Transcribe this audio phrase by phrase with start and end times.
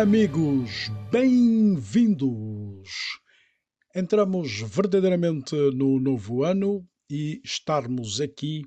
[0.00, 2.88] Amigos, bem-vindos!
[3.94, 8.62] Entramos verdadeiramente no novo ano e estarmos aqui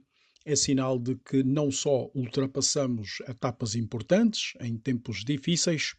[0.46, 5.96] é sinal de que não só ultrapassamos etapas importantes em tempos difíceis,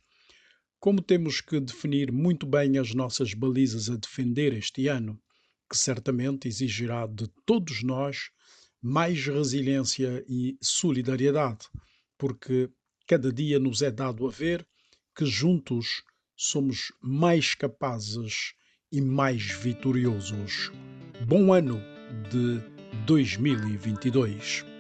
[0.79, 5.21] como temos que definir muito bem as nossas balizas a defender este ano,
[5.69, 8.31] que certamente exigirá de todos nós
[8.81, 11.67] mais resiliência e solidariedade,
[12.17, 12.71] porque
[13.05, 14.65] cada dia nos é dado a ver
[15.15, 16.03] que juntos
[16.37, 18.55] somos mais capazes
[18.91, 20.73] e mais vitoriosos.
[21.27, 21.81] Bom ano
[22.31, 22.61] de
[23.07, 24.74] 2022.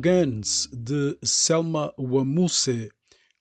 [0.00, 2.88] Guns de Selma Wamuse,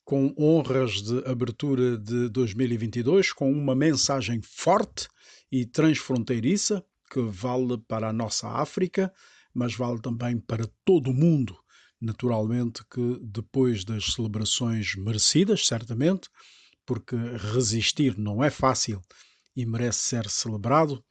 [0.03, 5.07] com honras de abertura de 2022, com uma mensagem forte
[5.51, 9.13] e transfronteiriça que vale para a nossa África,
[9.53, 11.55] mas vale também para todo o mundo.
[12.01, 16.27] Naturalmente que depois das celebrações merecidas, certamente,
[16.87, 17.15] porque
[17.53, 18.99] resistir não é fácil
[19.55, 21.03] e merece ser celebrado,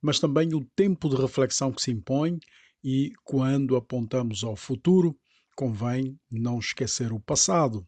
[0.00, 2.38] mas também o tempo de reflexão que se impõe
[2.82, 5.18] e quando apontamos ao futuro,
[5.56, 7.86] convém não esquecer o passado.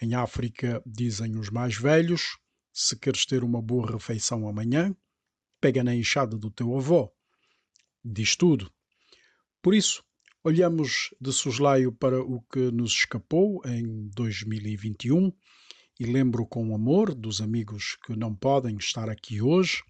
[0.00, 2.36] Em África, dizem os mais velhos,
[2.72, 4.94] se queres ter uma boa refeição amanhã,
[5.60, 7.12] pega na enxada do teu avô.
[8.04, 8.70] Diz tudo.
[9.62, 10.04] Por isso,
[10.44, 15.32] olhamos de soslaio para o que nos escapou em 2021
[15.98, 19.82] e lembro com amor dos amigos que não podem estar aqui hoje,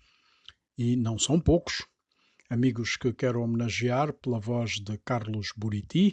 [0.79, 1.85] e não são poucos,
[2.49, 6.13] amigos que quero homenagear pela voz de Carlos Buriti,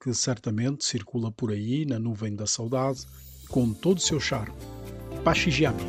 [0.00, 3.06] que certamente circula por aí na nuvem da saudade
[3.48, 4.54] com todo o seu charme.
[5.34, 5.82] Shijami,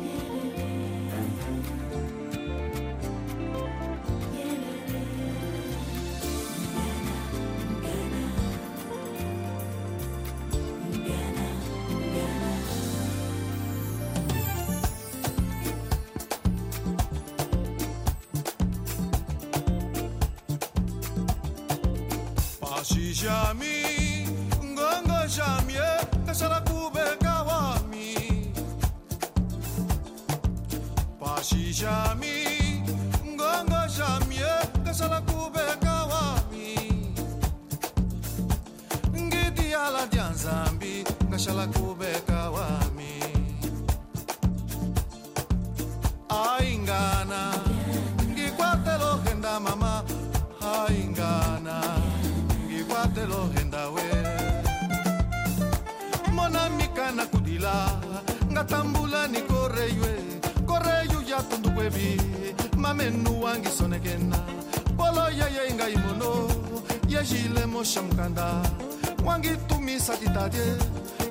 [69.28, 70.76] wangi tumisa titadye,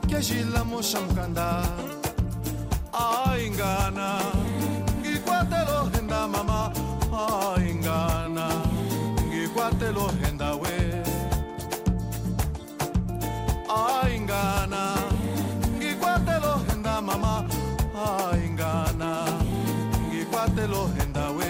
[0.08, 1.64] kejila mosha mukanda.
[2.94, 4.20] Aingana,
[5.02, 6.72] ngikwatelo genda mama,
[7.56, 8.48] aingana,
[9.30, 11.04] ngikwatelo genda we.
[13.78, 14.96] aingana
[15.78, 17.46] ngikwatelo henda mama
[18.32, 19.10] aingana
[20.10, 21.50] ngikwatelo henda we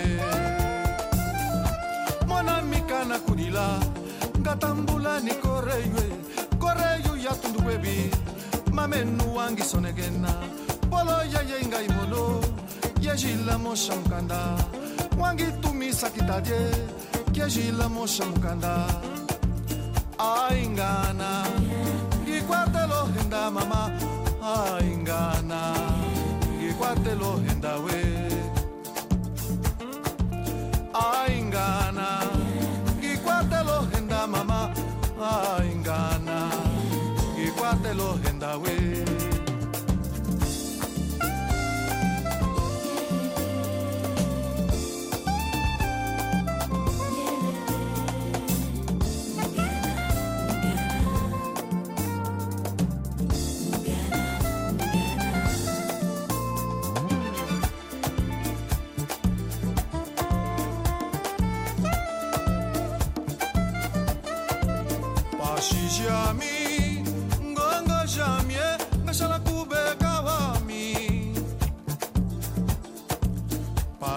[2.27, 3.79] mona mikana kudila
[4.39, 6.05] ngatambula ni koreywe
[6.67, 8.11] koreyu ya tundu kwebi
[8.71, 10.31] mamenu wangi sonegena
[10.92, 12.42] polo yeye ngai mono
[13.01, 14.39] yejila mosha mukanda.
[15.19, 16.59] Wangi tumisa kitadye
[17.31, 18.73] kyejila mosha mukanda.
[20.19, 21.45] Aingana
[22.23, 23.81] ngikwatelo henda mama.
[24.44, 25.61] Aingana
[26.59, 27.99] ngikwatelo henda we.
[30.94, 32.07] Aingana
[32.99, 34.69] ngikwatelo henda mama.
[35.21, 35.76] Aingana
[37.97, 39.06] ngikwatelo henda we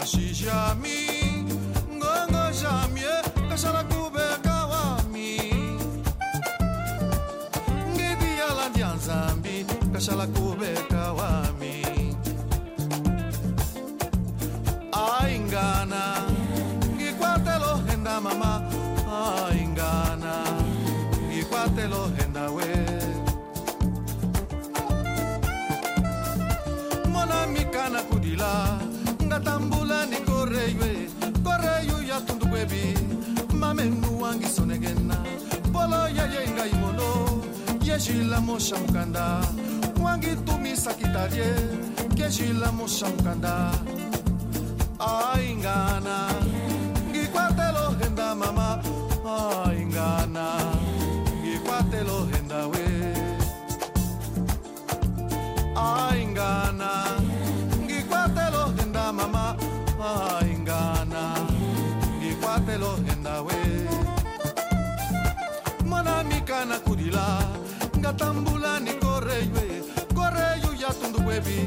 [0.00, 1.09] Pashijami, ngongo
[38.00, 39.40] yejila mosha mukanda
[40.02, 41.45] wangi tumisa kitadye
[42.16, 43.73] kejila mosha mukanda
[45.33, 46.30] aingana.
[47.11, 48.83] Ngikwatelo henda mama
[49.66, 49.79] aingana
[68.20, 69.82] ngatambula ni correio e
[70.14, 71.64] correio ya tundu kwebi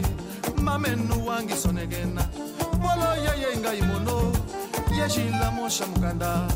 [0.62, 2.25] mamenu wangi sonegena
[2.81, 4.31] bolo yeye ngai mono
[4.98, 6.48] yeshila mosha mukanda.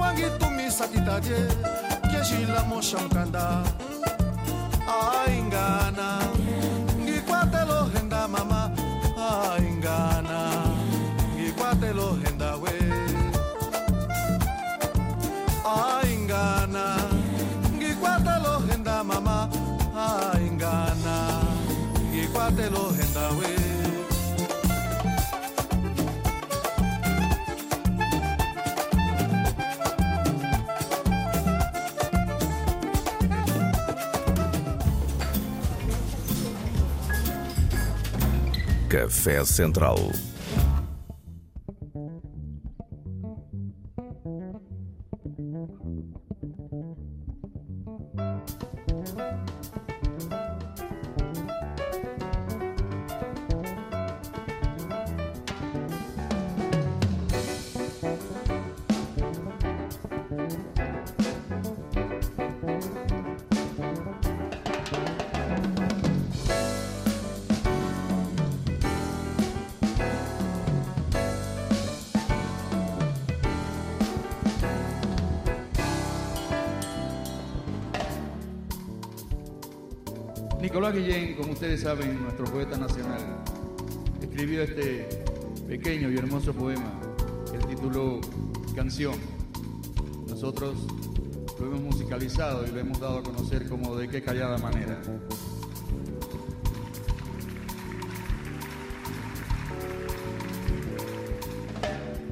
[0.00, 1.38] Wangi tumisa kitadie
[2.14, 3.62] yeshila mosha mukanda.
[5.26, 6.77] Aingana ngikwatelo
[39.08, 40.27] Café Central.
[81.68, 83.20] Ustedes saben, nuestro poeta nacional,
[84.22, 85.06] escribió este
[85.68, 86.98] pequeño y hermoso poema
[87.50, 88.22] que él tituló
[88.74, 89.16] Canción.
[90.26, 90.78] Nosotros
[91.60, 94.98] lo hemos musicalizado y lo hemos dado a conocer como de qué callada manera.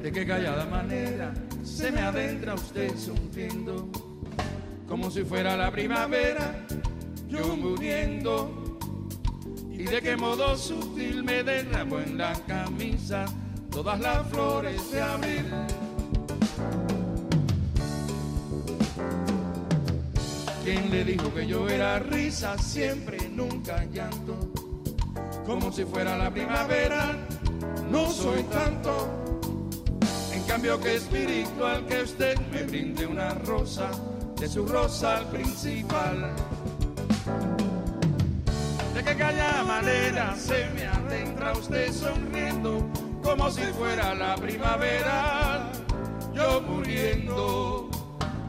[0.01, 1.31] De qué callada manera
[1.63, 3.87] se me adentra usted sonriendo,
[4.87, 6.65] como si fuera la primavera
[7.29, 8.66] yo muriendo.
[9.89, 13.25] De qué modo sutil me derramo en la camisa
[13.71, 15.45] todas las flores de abril.
[20.63, 24.51] ¿Quién le dijo que yo era risa siempre, nunca llanto?
[25.45, 27.15] Como si fuera la primavera,
[27.89, 29.07] no soy tanto.
[30.33, 33.89] En cambio que espiritual que usted me brinde una rosa,
[34.37, 36.35] de su rosa al principal
[39.17, 42.87] calla manera se me adentra usted sonriendo
[43.23, 45.71] como si fuera la primavera.
[46.33, 47.89] Yo muriendo,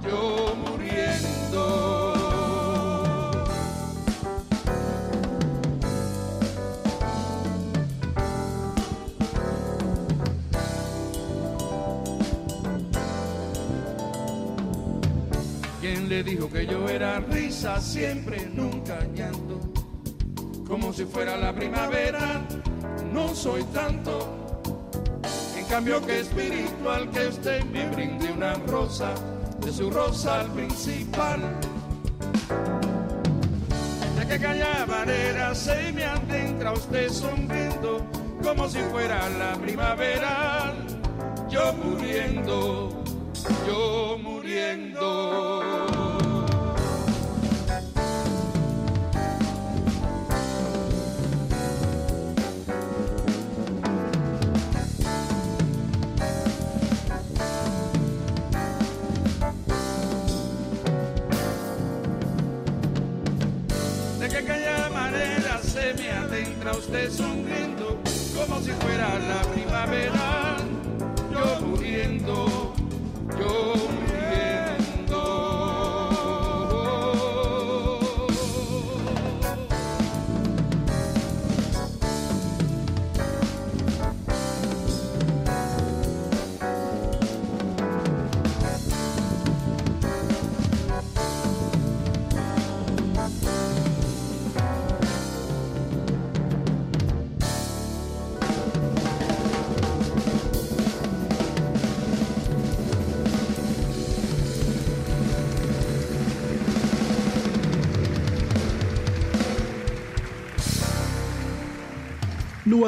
[0.05, 2.15] yo muriendo.
[15.81, 19.48] ¿Quién le dijo que yo era risa siempre, nunca llanto?
[20.69, 22.43] Como si fuera la primavera,
[23.13, 24.29] no soy tanto.
[25.57, 29.15] En cambio que espiritual que usted me brinde una rosa,
[29.61, 31.41] de su rosa al principal.
[34.19, 38.07] De que calla manera se me adentra usted sonriendo,
[38.43, 40.75] como si fuera la primavera.
[41.49, 42.91] Yo muriendo,
[43.67, 45.58] yo muriendo.
[66.73, 67.99] Usted sonriendo
[68.35, 70.57] como si fuera la primavera.
[71.33, 72.75] Yo muriendo,
[73.39, 73.78] yo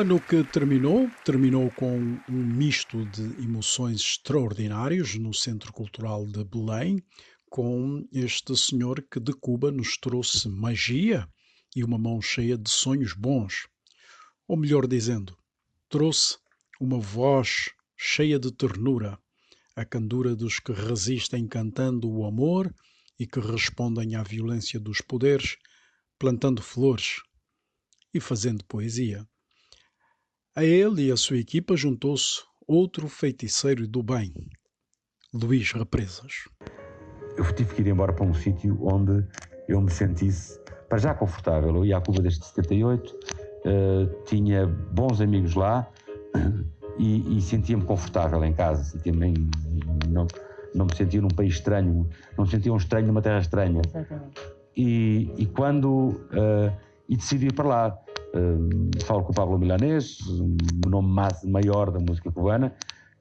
[0.01, 1.95] ano que terminou, terminou com
[2.27, 7.05] um misto de emoções extraordinários no Centro Cultural de Belém,
[7.51, 11.29] com este senhor que de Cuba nos trouxe magia
[11.77, 13.69] e uma mão cheia de sonhos bons.
[14.49, 15.37] Ou melhor dizendo,
[15.87, 16.39] trouxe
[16.81, 19.19] uma voz cheia de ternura,
[19.77, 22.75] a candura dos que resistem cantando o amor
[23.19, 25.59] e que respondem à violência dos poderes,
[26.19, 27.17] plantando flores
[28.15, 29.29] e fazendo poesia.
[30.57, 34.35] A ele e a sua equipa juntou-se outro feiticeiro do bem,
[35.33, 36.49] Luís Represas.
[37.37, 39.25] Eu tive que ir embora para um sítio onde
[39.69, 41.77] eu me sentisse, para já confortável.
[41.77, 45.89] Eu ia à Cuba desde 78, uh, tinha bons amigos lá
[46.99, 49.33] e, e sentia-me confortável em casa, sentia-me
[50.09, 50.27] não,
[50.75, 53.83] não me sentia num país estranho, não me sentia um estranho numa terra estranha.
[54.77, 56.77] E, e quando uh,
[57.11, 57.99] e decidi ir para lá.
[58.35, 62.73] Uh, falo com o Pablo Milanês, o nome maior da música cubana,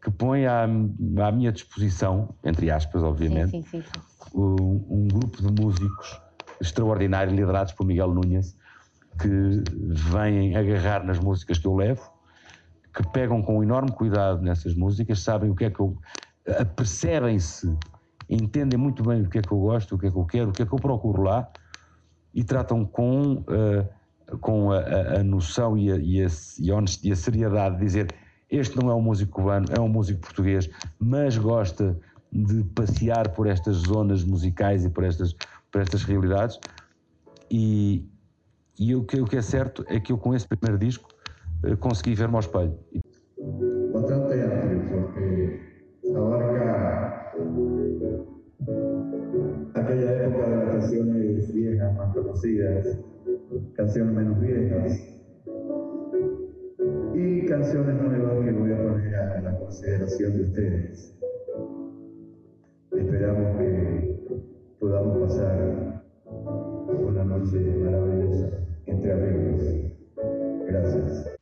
[0.02, 4.00] que põe à, à minha disposição, entre aspas, obviamente, sim, sim, sim,
[4.34, 6.22] um, um, grupo de músicos
[6.62, 8.56] extraordinários liderados por Miguel Núñez,
[9.20, 9.64] que
[10.12, 12.10] vêm agarrar nas músicas que eu levo,
[12.94, 15.98] que pegam com enorme cuidado nessas músicas, sabem o que é que eu.
[16.60, 17.76] apercebem-se,
[18.30, 20.50] entendem muito bem o que é que eu gosto, o que é que eu quero,
[20.50, 21.50] o que é que eu procuro lá
[22.34, 23.90] e tratam com, uh,
[24.42, 24.80] com a,
[25.20, 26.28] a, noção e a, e, a,
[27.04, 28.14] e a seriedade de dizer
[28.50, 30.70] este não é um músico cubano, é um músico português,
[31.00, 31.98] mas gosta
[32.32, 35.36] de passear por estas zonas musicais e por estas,
[35.72, 36.60] por estas realidades.
[37.52, 38.08] E,
[38.80, 41.10] e o, que, o que é certo é que eu, com esse primeiro disco,
[41.64, 42.78] uh, consegui ver-me ao espelho.
[43.94, 45.60] Bastante amplio, porque
[46.16, 47.32] abarca
[49.76, 53.00] aquella época canciones viejas más conocidas,
[53.76, 55.10] canciones menos viejas
[57.14, 61.16] y canciones nuevas que voy a poner a la consideración de ustedes.
[62.92, 64.20] Esperamos que
[64.80, 68.50] podamos pasar una noche maravillosa
[68.86, 69.64] entre amigos.
[70.68, 71.39] Gracias.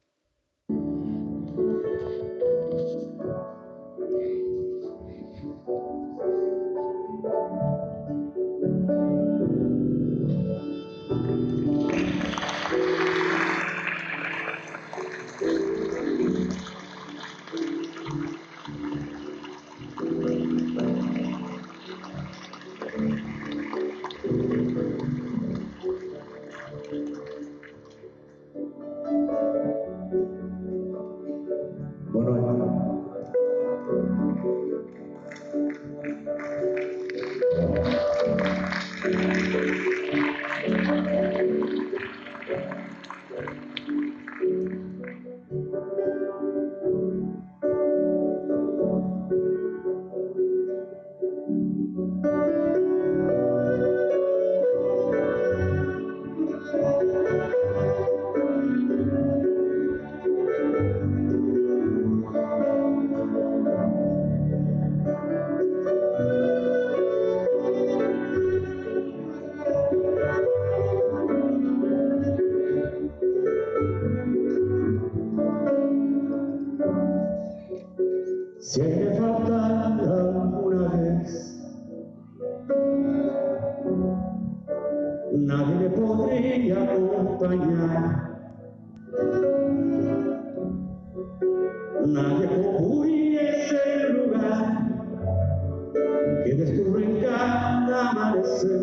[96.47, 98.81] tienes tú en cada amanecer,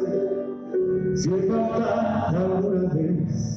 [1.15, 3.55] si he faltado alguna vez.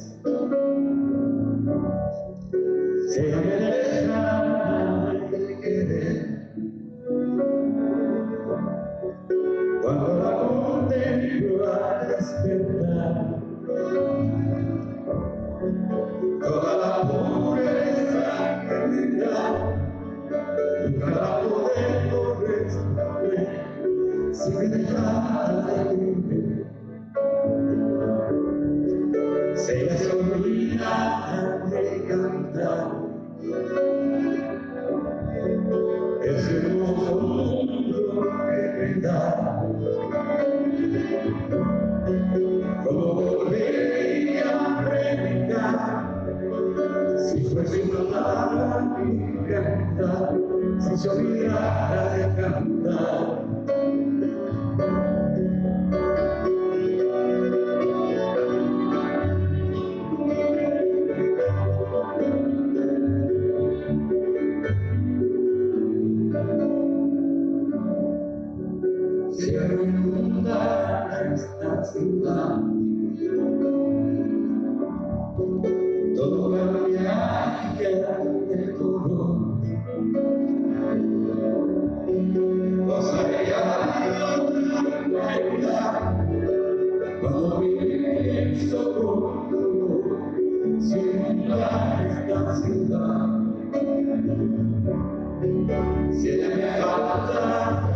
[95.40, 97.88] Se la mia fatta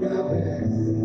[0.00, 1.01] una veste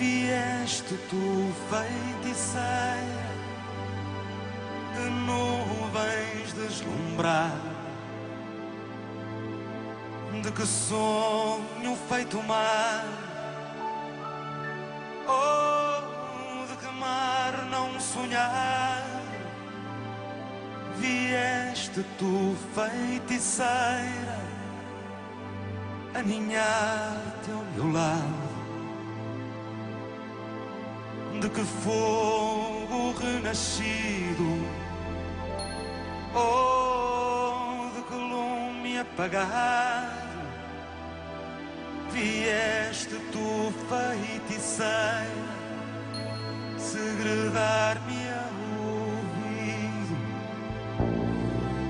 [0.00, 3.30] Vieste tu feiticeira
[4.94, 7.60] De nuvens deslumbrar.
[10.42, 13.04] De que sonho feito mar?
[15.28, 19.04] Oh, de que mar não sonhar?
[20.96, 24.40] Vieste tu feiticeira
[26.14, 28.39] Aninhar-te ao meu lado
[31.40, 34.48] De que fogo renascido.
[36.34, 40.20] Oh, de que lume apagado.
[42.12, 45.50] Vieste tu feiticeira
[46.90, 48.52] segredar-me ao
[48.90, 50.16] ouvido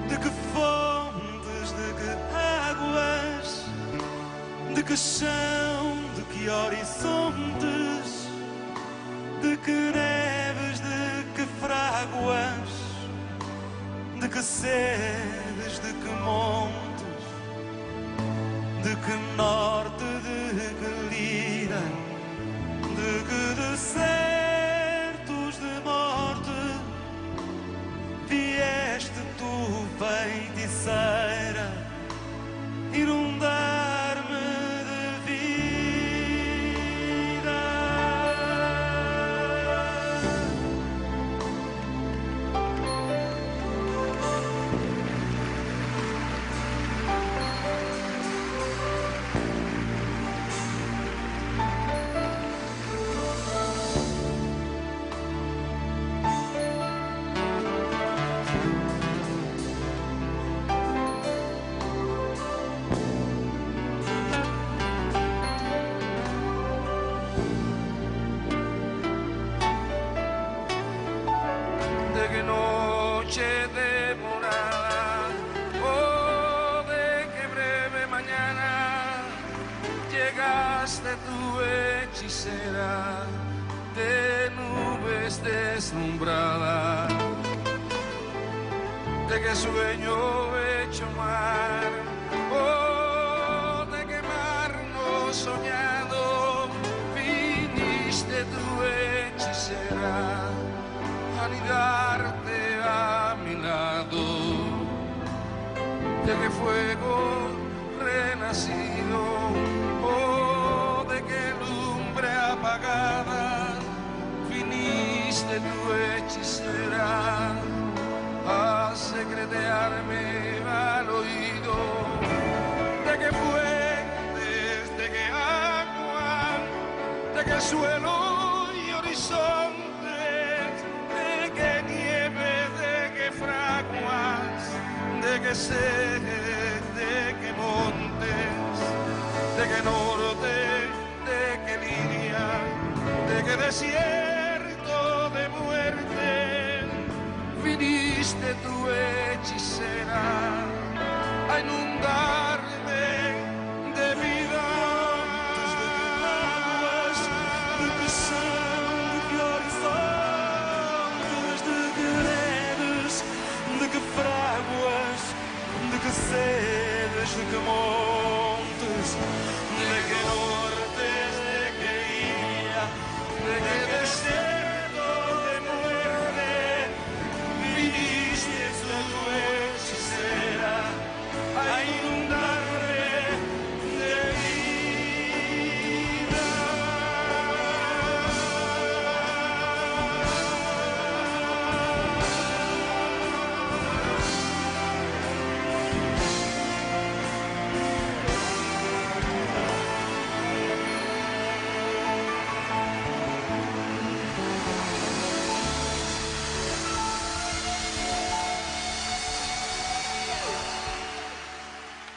[0.08, 3.64] de que fontes, de que águas,
[4.74, 7.89] de que chão, de que horizontes, de
[9.70, 12.70] que neves, de que fráguas,
[14.20, 17.24] de que sedes, de que montes,
[18.82, 19.79] de que norte,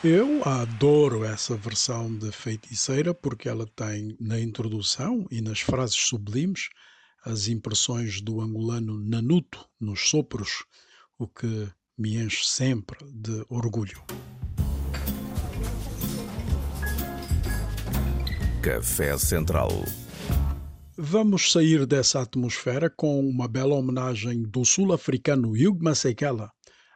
[0.04, 6.68] Eu adoro essa versão de Feiticeira porque ela tem na introdução e nas frases sublimes
[7.24, 10.66] as impressões do angolano Nanuto nos sopros,
[11.18, 14.04] o que me enche sempre de orgulho.
[18.62, 19.70] Café Central.
[20.98, 26.52] Vamos sair dessa atmosfera com uma bela homenagem do sul-africano Hugh Masekela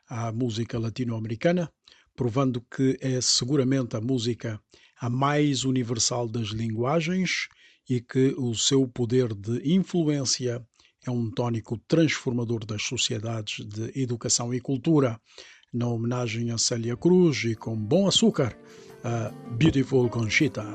[0.10, 1.72] à música latino-americana,
[2.18, 4.60] provando que é seguramente a música
[5.00, 7.48] a mais universal das linguagens
[7.88, 10.66] e que o seu poder de influência
[11.06, 15.22] é um tónico transformador das sociedades de educação e cultura.
[15.72, 18.58] Na homenagem a Célia Cruz e com bom açúcar,
[19.04, 20.66] a Beautiful Conchita.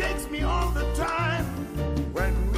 [0.00, 1.44] Takes me all the time.
[2.14, 2.49] When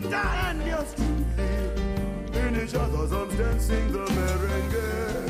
[0.00, 0.16] Conchita
[0.48, 2.46] and yours truly.
[2.48, 5.23] In each other's arms dancing the merengue.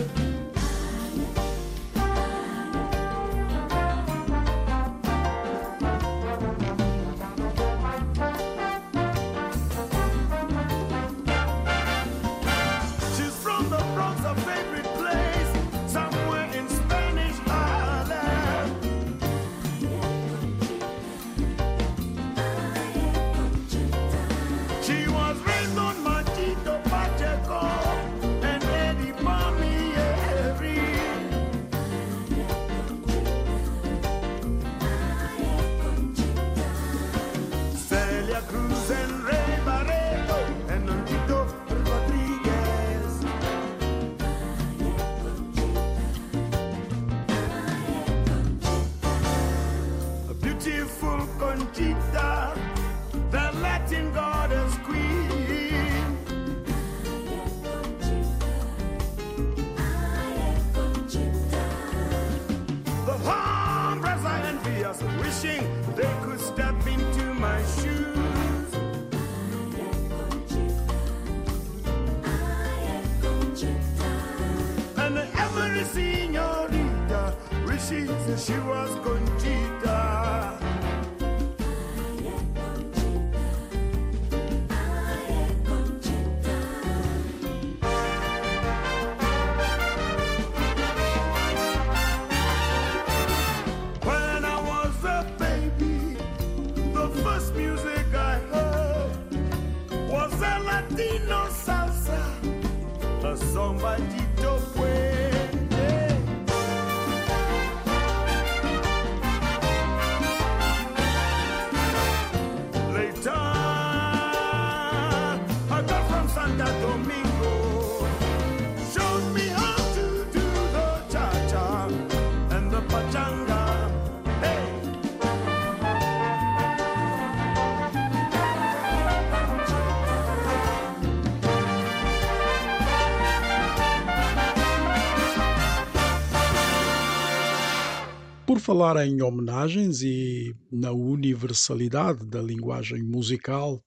[138.65, 143.79] Falar em homenagens e na universalidade da linguagem musical,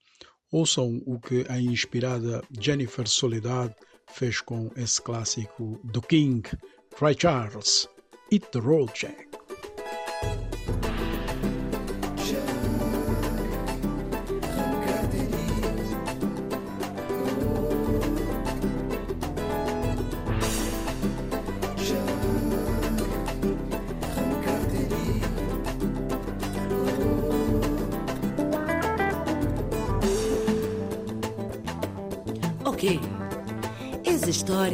[0.52, 3.74] ouçam o que a inspirada Jennifer Soledad
[4.12, 6.48] fez com esse clássico do King,
[7.02, 7.90] Ray Charles,
[8.32, 9.27] Hit the Road Jack.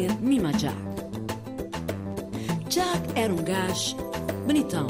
[0.03, 0.75] História mima Jack.
[2.69, 3.95] Jack era um gajo
[4.45, 4.87] bonitão,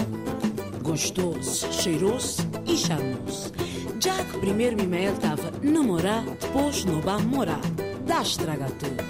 [0.81, 3.51] gostoso, cheiroso e charmoso.
[3.99, 7.61] Jack primeiro mima ele estava namorar, depois no bar morar.
[8.05, 9.03] Dá estraga tudo.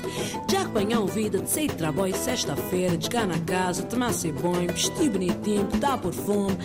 [0.48, 4.72] Jack apanhou vida de sair de trabalho sexta-feira, de chegar na casa, tomar seu banho,
[4.72, 6.56] vestir bonitinho, botar por fome,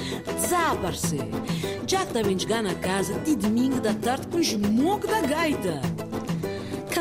[0.41, 1.27] desaparecer.
[1.87, 5.81] Jack também de chegar na casa de domingo da tarde com os mocos da gaita.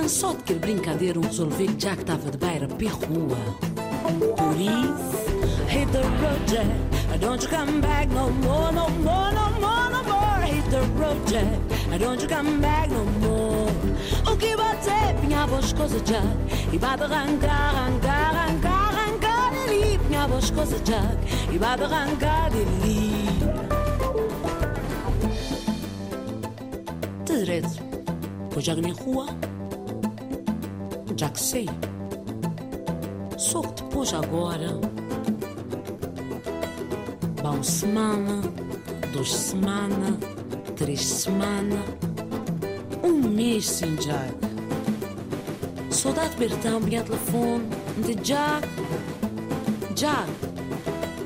[0.08, 3.38] Cansou de querer brincadeira, um resolveu que Jack estava de beira para rua.
[4.38, 7.20] Por isso, hit the road, Jack.
[7.20, 10.46] Don't you come back no more, no more, no more, no more.
[10.46, 12.00] Hit the road, Jack.
[12.00, 13.70] Don't you come back no more.
[14.32, 16.26] O que bater, pinha boas coisas, Jack.
[16.72, 20.00] E vai arrancar, arrancar, arrancar, arrancar dali.
[20.08, 21.18] Pinha boas coisas, Jack.
[21.54, 22.50] E vai arrancar.
[27.26, 27.84] De direito.
[28.50, 29.57] Pois Jack na rua.
[31.18, 31.68] Já que sei.
[33.38, 34.80] Só que depois agora.
[37.44, 38.42] Uma semana,
[39.12, 40.16] duas semanas,
[40.76, 41.80] três semanas,
[43.04, 44.36] um mês sem Jack.
[45.90, 48.68] Saudade Bertão, minha telefone, de Jack.
[49.96, 50.30] Jack,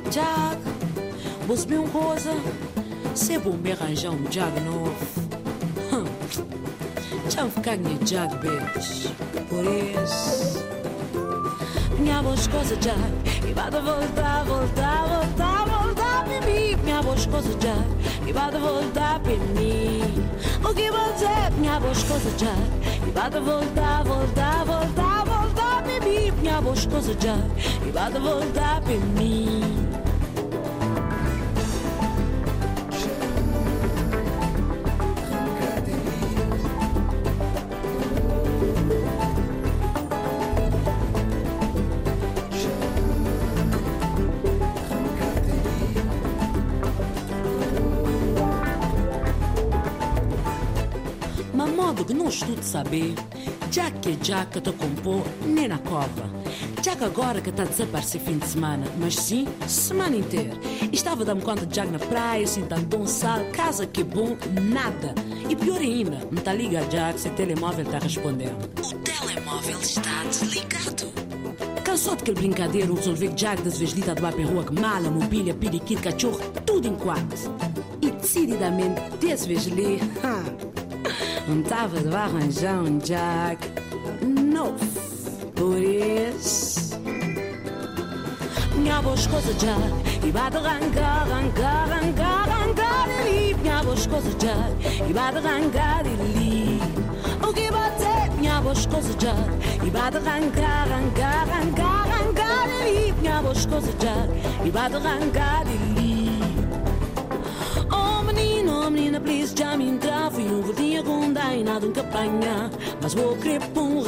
[0.10, 0.58] Jack,
[1.48, 2.32] você me uma coisa?
[3.14, 4.96] Se é bom me arranjar um Jack novo.
[5.92, 6.06] Hum.
[7.30, 9.31] Já me ficar minha Jack, bitch.
[9.52, 10.66] Por isso.
[12.00, 12.98] Minha voz coisa Jack.
[13.48, 16.76] E vai voltar, voltar, voltar, voltar para mim.
[16.84, 17.86] Minha voz coisa Jack.
[18.26, 20.30] E vai voltar para mim.
[20.64, 21.52] O que você?
[21.60, 22.82] Minha voz coisa Jack.
[23.08, 27.38] E vai voltar, voltar, voltar, voltar para ali, minha boa esposa já,
[27.86, 29.62] e vai de voltar para mim.
[52.62, 53.14] De saber,
[53.72, 56.30] já que já que te compor nem na cova.
[56.82, 60.54] Já que agora que está a desaparecer fim de semana, mas sim, semana inteira.
[60.92, 65.14] Estava dando conta de Jack na praia, assim, tanto um sal, casa que bom, nada.
[65.50, 68.70] E pior ainda, me tá ligado Jack, se o telemóvel está respondendo.
[68.80, 71.12] O telemóvel está desligado.
[71.84, 75.54] Cansou daquele brincadeira, resolvi que Jack das vezes lita do para rua que mala, mobília,
[75.54, 77.38] periquito, cachorro, tudo em quatro.
[78.02, 79.66] E decididamente, desse vez
[81.48, 83.68] li, não estava de arranjar um Jack
[84.26, 84.86] novo.
[85.56, 87.00] Por isso,
[88.76, 89.78] minha voz coisa já,
[90.26, 93.54] e vai de arrancar, arrancar, arrancar, arrancar ali.
[93.62, 96.80] Minha voz coisa já, e vai de arrancar ali.
[97.48, 99.36] O que bater, minha voz coisa já,
[99.86, 103.14] e vai de arrancar, arrancar, arrancar, arrancar ali.
[103.20, 105.70] Minha voz coisa já, e vai de arrancar ali.
[105.70, 106.01] Oh menino, oh
[108.92, 112.70] menina, please já me entrar Fui um voltinho com dai, nada um apanha.
[113.02, 114.02] Mas vou querer um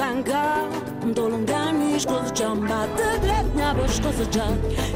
[1.05, 4.47] Não tô longar, minhas coisas já me bate direito Minha boa coisas já.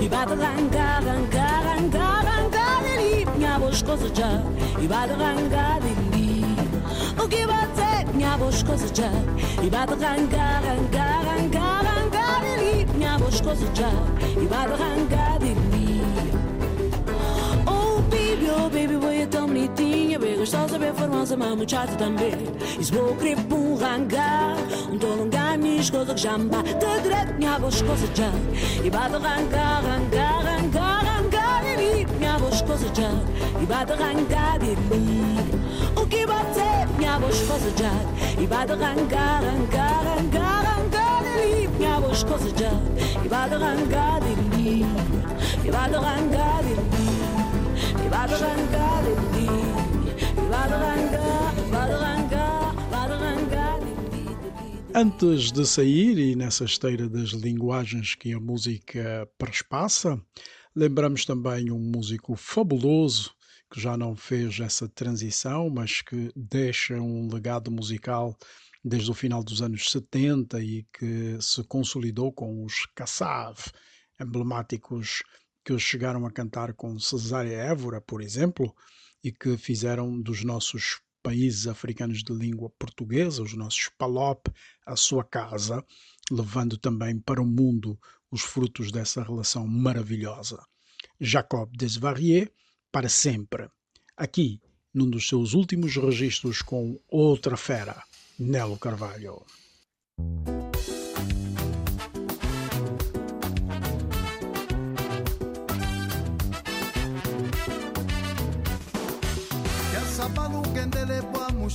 [0.01, 4.43] E vai de rangar, rangar, rangar, rangar ali Minha boa coisas já.
[4.79, 6.45] E vai de rangar ali
[7.23, 9.11] O que vai ter, minha boa coisas já.
[9.63, 13.91] E vai de rangar, rangar, rangar, rangar ali Minha boa coisas já.
[14.41, 15.66] E vai de rangar ali Oh baby,
[18.59, 22.33] Oh, baby, boy, é tão bonitinha, bem gostosa, bem formosa, mas muito chata também.
[22.79, 24.55] Избухри пунганга,
[24.99, 28.31] долунга ми шкода джамба, да грет няма шкоза джа.
[28.83, 33.11] И баба ранга, ранга, ранга, ранга, биби, няма шкоза джа.
[33.61, 35.21] И баба ранга, биби,
[35.95, 37.93] оки баце, няма шкоза джа.
[38.41, 42.71] И баба ранга, ранга, ранга, ранга, биби, няма шкоза джа.
[43.25, 44.85] И баба ранга, биби,
[45.65, 47.16] и баба ранга, биби.
[54.99, 60.19] Antes de sair, e nessa esteira das linguagens que a música perspassa,
[60.75, 63.31] lembramos também um músico fabuloso
[63.71, 68.35] que já não fez essa transição, mas que deixa um legado musical
[68.83, 73.57] desde o final dos anos 70 e que se consolidou com os Kassav,
[74.19, 75.21] emblemáticos
[75.67, 78.73] que chegaram a cantar com Cesária Évora, por exemplo,
[79.21, 84.47] e que fizeram dos nossos países africanos de língua portuguesa, os nossos PALOP,
[84.85, 85.83] a sua casa,
[86.31, 87.99] levando também para o mundo
[88.31, 90.65] os frutos dessa relação maravilhosa.
[91.19, 92.49] Jacob Desvarieux,
[92.89, 93.67] para sempre.
[94.15, 94.61] Aqui,
[94.93, 98.01] num dos seus últimos registros com outra fera,
[98.39, 99.45] Nelo Carvalho.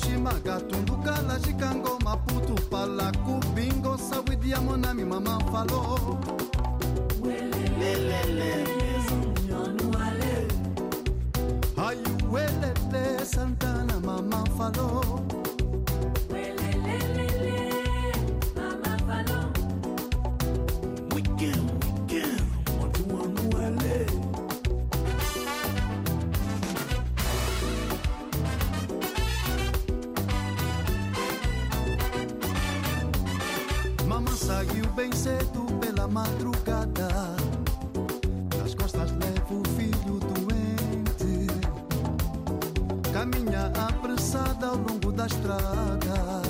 [0.02, 6.18] Hiroshima, Gatunduka, Lajikango, Maputo, Palaku, Bingo, Sawidia, Monami, Mama Falo.
[11.76, 15.51] Ayuwelele Santana, Mama Falo.
[35.02, 37.08] Bem cedo pela madrugada.
[38.56, 41.48] Nas costas leva o filho doente.
[43.12, 46.42] Caminha apressada ao longo da estrada.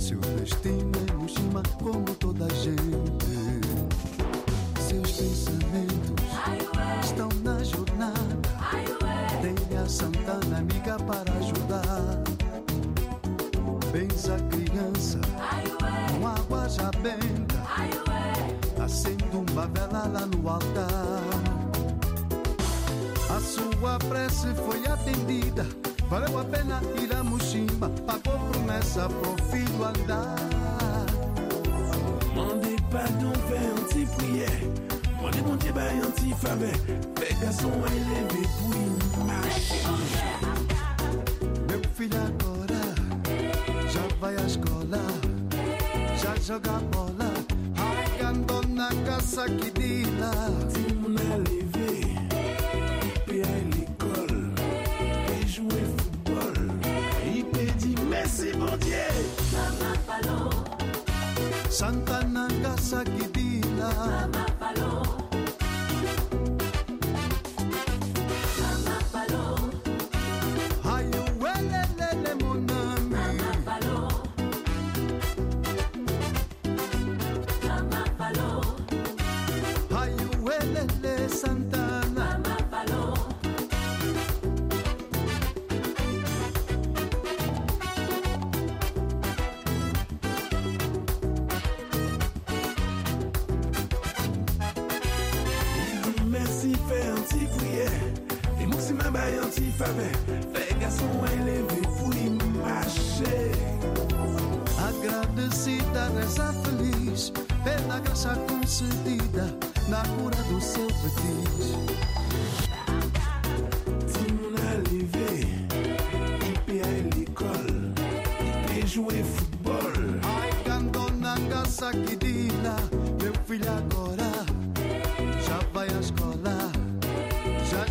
[0.00, 3.60] Seu destino é Mushima, como toda a gente.
[4.80, 6.24] Seus pensamentos
[7.04, 8.27] estão na jornada.
[20.26, 21.22] No altar.
[23.30, 25.66] A sua prece foi atendida.
[26.08, 27.88] Valeu a pena ir a Mushima.
[28.06, 30.36] Pagou promessa pro filho andar.
[32.34, 34.62] Mandez pardon, fais un petit prière.
[35.20, 36.74] Mandez mon bah, un petit faveur.
[37.16, 39.72] Fais garçon élevé pour une marche.
[41.68, 42.82] Meu filho agora
[43.92, 45.02] já vai à escola,
[46.16, 47.27] já joga bola.
[48.88, 50.30] Kinshasa, Kidina,
[50.72, 52.06] Timna levé,
[53.26, 54.50] puis à l'école,
[55.30, 56.54] et jouer football.
[57.26, 58.96] Il te merci mon Dieu.
[61.70, 64.47] Santa Nangasa, Kidina, Mama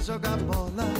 [0.07, 0.96] Já joga bola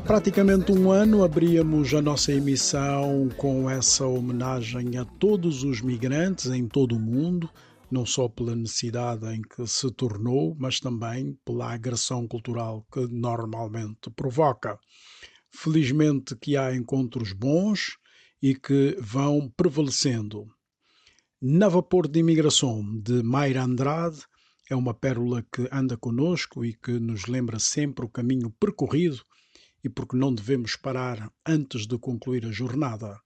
[0.00, 6.46] Há praticamente um ano abríamos a nossa emissão com essa homenagem a todos os migrantes
[6.46, 7.50] em todo o mundo,
[7.90, 14.08] não só pela necessidade em que se tornou, mas também pela agressão cultural que normalmente
[14.16, 14.78] provoca.
[15.50, 17.98] Felizmente que há encontros bons
[18.40, 20.46] e que vão prevalecendo.
[21.42, 24.22] Na Vapor de Imigração, de Mayra Andrade,
[24.70, 29.20] é uma pérola que anda conosco e que nos lembra sempre o caminho percorrido
[29.82, 33.18] e porque não devemos parar antes de concluir a jornada.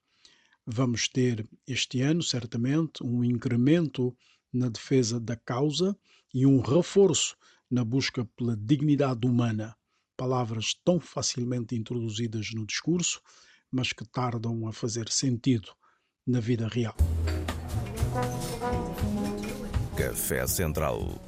[0.66, 4.16] Vamos ter este ano, certamente, um incremento
[4.52, 5.96] na defesa da causa
[6.32, 7.36] e um reforço
[7.70, 9.76] na busca pela dignidade humana.
[10.16, 13.20] Palavras tão facilmente introduzidas no discurso,
[13.70, 15.68] mas que tardam a fazer sentido
[16.26, 16.96] na vida real.
[19.96, 21.20] Café Central.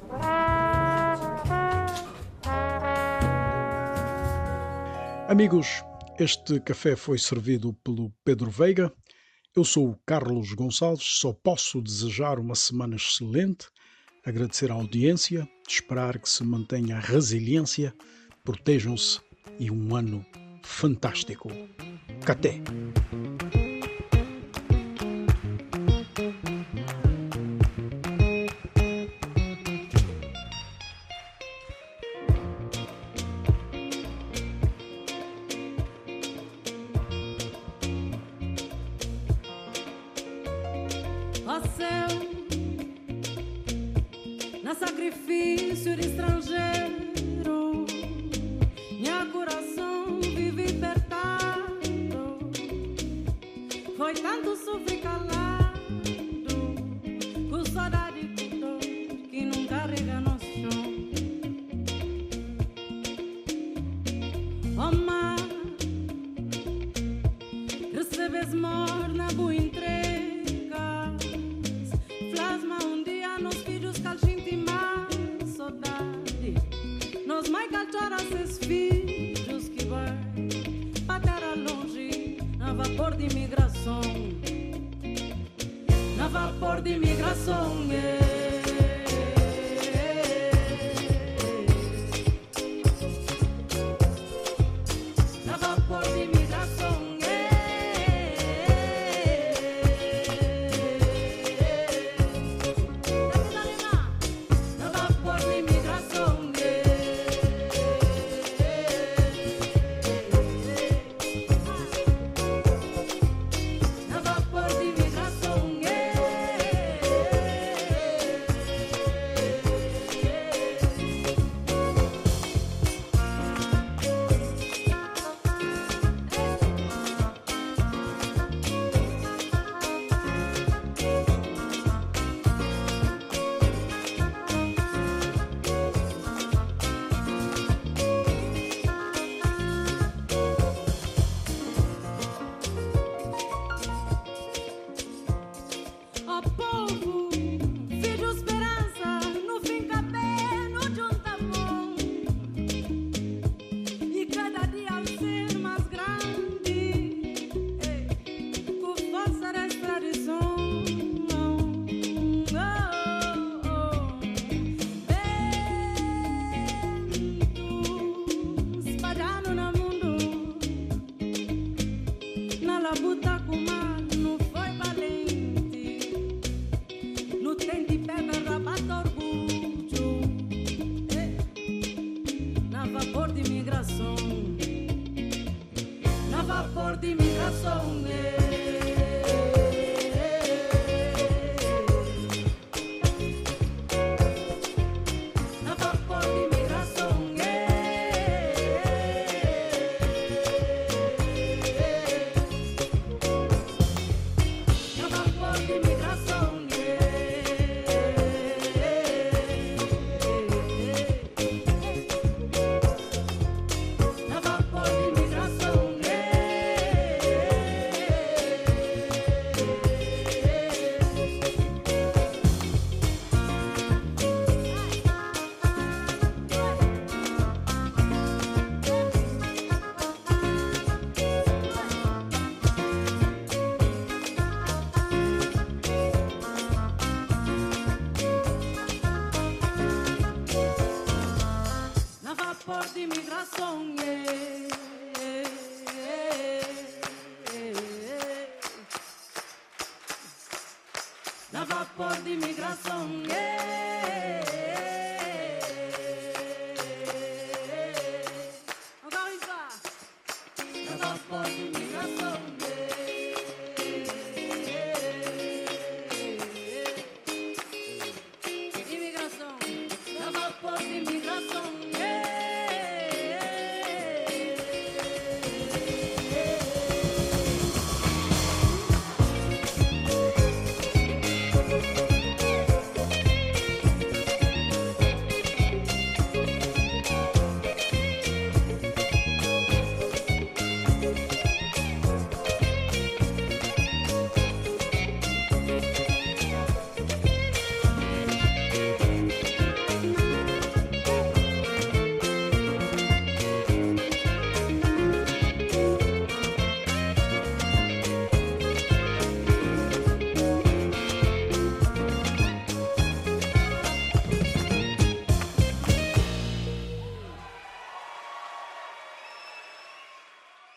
[5.27, 5.83] Amigos,
[6.17, 8.93] este café foi servido pelo Pedro Veiga.
[9.53, 13.67] Eu sou o Carlos Gonçalves, só posso desejar uma semana excelente,
[14.25, 17.93] agradecer a audiência, esperar que se mantenha a resiliência,
[18.41, 19.19] protejam-se
[19.59, 20.25] e um ano
[20.63, 21.49] fantástico.
[22.25, 22.61] Até!
[41.61, 42.07] Céu,
[44.63, 46.96] na sacrifício de estrangeiro,